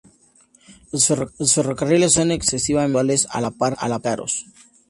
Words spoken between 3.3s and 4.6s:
la par que caros.